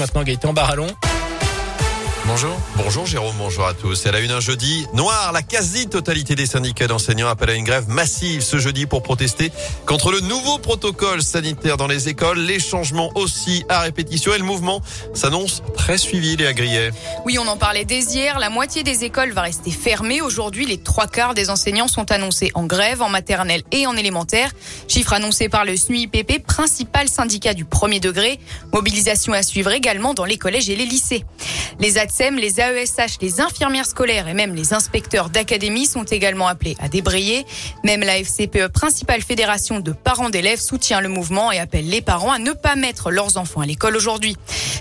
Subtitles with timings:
[0.00, 0.86] Maintenant, Gaëtan Barallon.
[2.26, 2.60] Bonjour.
[2.76, 4.04] Bonjour Jérôme, bonjour à tous.
[4.06, 5.32] Elle a une un jeudi noir.
[5.32, 9.50] La quasi-totalité des syndicats d'enseignants appellent à une grève massive ce jeudi pour protester
[9.86, 14.44] contre le nouveau protocole sanitaire dans les écoles, les changements aussi à répétition et le
[14.44, 14.82] mouvement
[15.14, 16.90] s'annonce très suivi, les Grillet.
[17.24, 18.38] Oui, on en parlait dès hier.
[18.38, 20.20] La moitié des écoles va rester fermée.
[20.20, 24.50] Aujourd'hui, les trois quarts des enseignants sont annoncés en grève en maternelle et en élémentaire.
[24.86, 28.38] Chiffre annoncé par le SNUIPP, principal syndicat du premier degré.
[28.72, 31.24] Mobilisation à suivre également dans les collèges et les lycées.
[31.80, 36.76] Les ATSEM, les AESH, les infirmières scolaires et même les inspecteurs d'académie sont également appelés
[36.80, 37.46] à débrayer.
[37.84, 42.32] Même la FCPE, principale fédération de parents d'élèves, soutient le mouvement et appelle les parents
[42.32, 44.36] à ne pas mettre leurs enfants à l'école aujourd'hui.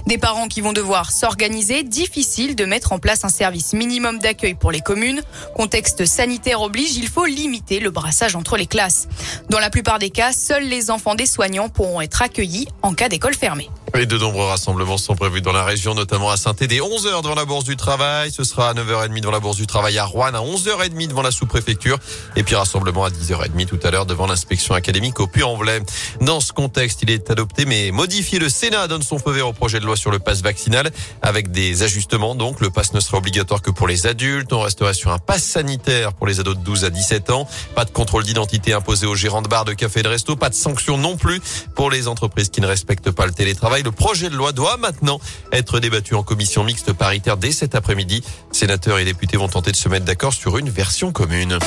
[0.08, 4.56] Des parents qui vont devoir s'organiser, difficile de mettre en place un service minimum d'accueil
[4.56, 5.22] pour les communes.
[5.56, 9.08] Contexte sanitaire oblige, il faut limiter le brassage entre les classes.
[9.50, 13.08] Dans la plupart des cas, seuls les enfants des soignants pourront être accueillis en cas
[13.08, 13.70] d'école fermée.
[14.00, 17.34] Et de nombreux rassemblements sont prévus dans la région, notamment à saint dès 11h devant
[17.34, 18.32] la Bourse du Travail.
[18.32, 21.32] Ce sera à 9h30 devant la Bourse du Travail à Rouen, à 11h30 devant la
[21.32, 21.98] sous-préfecture.
[22.36, 25.82] Et puis rassemblement à 10h30 tout à l'heure devant l'inspection académique au Puy-en-Velay.
[26.22, 28.38] Dans ce contexte, il est adopté mais modifié.
[28.38, 30.92] Le Sénat donne son feu vert au projet de loi sur le pass vaccinal
[31.24, 32.36] avec des ajustements.
[32.36, 34.54] Donc le pass ne sera obligatoire que pour les adultes.
[34.54, 37.48] On restera sur un pass sanitaire pour les ados de 12 à 17 ans.
[37.74, 40.36] Pas de contrôle d'identité imposé aux gérants de bars, de cafés et de resto.
[40.36, 41.42] Pas de sanctions non plus
[41.74, 43.87] pour les entreprises qui ne respectent pas le télétravail.
[43.88, 45.22] Le projet de loi doit maintenant
[45.54, 48.22] être débattu en commission mixte paritaire dès cet après-midi.
[48.52, 51.58] Sénateurs et députés vont tenter de se mettre d'accord sur une version commune.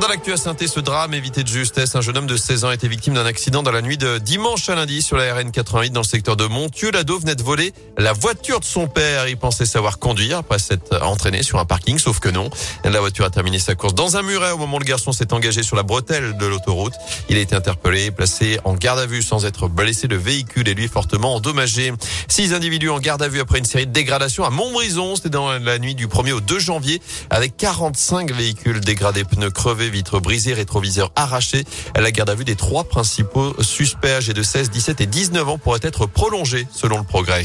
[0.00, 1.94] Dans l'actu à saint ce drame évité de justesse.
[1.94, 4.18] Un jeune homme de 16 ans a été victime d'un accident dans la nuit de
[4.18, 6.90] dimanche à lundi sur la RN 88 dans le secteur de Montieu.
[6.90, 9.28] L'ado venait de voler la voiture de son père.
[9.28, 12.50] Il pensait savoir conduire après s'être entraîné sur un parking, sauf que non.
[12.84, 15.32] La voiture a terminé sa course dans un muret au moment où le garçon s'est
[15.32, 16.94] engagé sur la bretelle de l'autoroute.
[17.28, 20.08] Il a été interpellé, placé en garde à vue sans être blessé.
[20.08, 21.92] Le véhicule est lui fortement endommagé.
[22.28, 25.16] Six individus en garde à vue après une série de dégradations à Montbrison.
[25.16, 29.81] C'était dans la nuit du 1er au 2 janvier avec 45 véhicules dégradés, pneus crevés,
[29.88, 31.64] vitres brisées, rétroviseurs arrachés.
[31.96, 35.58] La garde à vue des trois principaux suspects âgés de 16, 17 et 19 ans
[35.58, 37.44] pourrait être prolongée selon le progrès.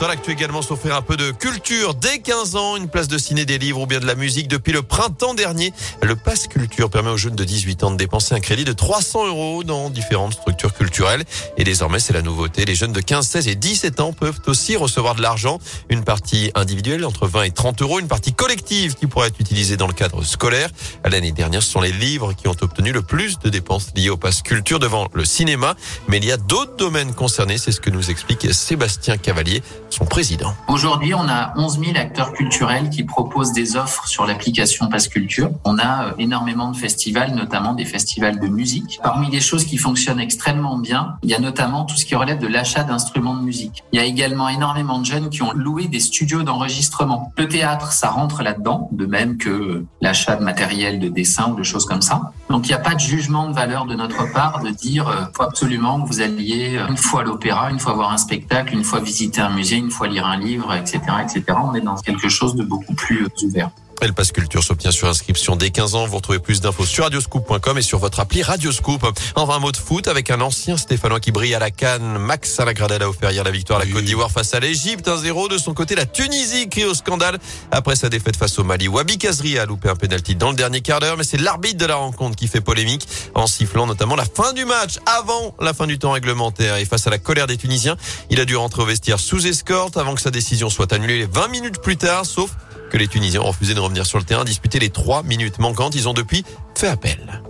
[0.00, 1.94] Dans l'actu également s'offrir un peu de culture.
[1.94, 4.48] Dès 15 ans, une place de ciné, des livres ou bien de la musique.
[4.48, 5.72] Depuis le printemps dernier,
[6.02, 9.28] le Pass Culture permet aux jeunes de 18 ans de dépenser un crédit de 300
[9.28, 11.22] euros dans différentes structures culturelles.
[11.56, 12.64] Et désormais, c'est la nouveauté.
[12.64, 15.60] Les jeunes de 15, 16 et 17 ans peuvent aussi recevoir de l'argent.
[15.88, 18.00] Une partie individuelle entre 20 et 30 euros.
[18.00, 20.70] Une partie collective qui pourrait être utilisée dans le cadre scolaire.
[21.04, 24.16] L'année dernière, ce sont les livres qui ont obtenu le plus de dépenses liées au
[24.16, 25.76] Pass Culture devant le cinéma.
[26.08, 27.58] Mais il y a d'autres domaines concernés.
[27.58, 29.62] C'est ce que nous explique Sébastien Cavalier
[29.98, 30.54] président.
[30.68, 35.50] Aujourd'hui, on a 11 000 acteurs culturels qui proposent des offres sur l'application Passe Culture.
[35.64, 38.98] On a euh, énormément de festivals, notamment des festivals de musique.
[39.02, 42.38] Parmi les choses qui fonctionnent extrêmement bien, il y a notamment tout ce qui relève
[42.38, 43.84] de l'achat d'instruments de musique.
[43.92, 47.32] Il y a également énormément de jeunes qui ont loué des studios d'enregistrement.
[47.36, 51.62] Le théâtre, ça rentre là-dedans, de même que l'achat de matériel de dessin ou de
[51.62, 52.32] choses comme ça.
[52.50, 55.24] Donc il n'y a pas de jugement de valeur de notre part de dire euh,
[55.34, 58.74] faut absolument que vous alliez euh, une fois à l'opéra, une fois voir un spectacle,
[58.74, 61.42] une fois visiter un musée, une fois lire un livre, etc., etc.
[61.62, 63.70] On est dans quelque chose de beaucoup plus ouvert.
[64.02, 66.06] Et le Pass Culture s'obtient sur inscription dès 15 ans.
[66.06, 69.06] Vous retrouvez plus d'infos sur radioscoop.com et sur votre appli Radioscoop.
[69.36, 72.18] En un mot de foot avec un ancien Stéphanois qui brille à la canne.
[72.18, 75.06] Max Salagradel a offert hier la victoire à la Côte d'Ivoire face à l'Égypte.
[75.06, 75.94] 1-0 de son côté.
[75.94, 77.38] La Tunisie crie au scandale
[77.70, 78.88] après sa défaite face au Mali.
[78.88, 81.86] Wabi Kazri a loupé un penalty dans le dernier quart d'heure, mais c'est l'arbitre de
[81.86, 85.86] la rencontre qui fait polémique en sifflant notamment la fin du match avant la fin
[85.86, 86.76] du temps réglementaire.
[86.76, 87.96] Et face à la colère des Tunisiens,
[88.30, 91.48] il a dû rentrer au vestiaire sous escorte avant que sa décision soit annulée 20
[91.48, 92.50] minutes plus tard, sauf
[92.94, 95.96] que les Tunisiens ont refusé de revenir sur le terrain, disputer les trois minutes manquantes.
[95.96, 96.44] Ils ont depuis
[96.76, 97.42] fait appel.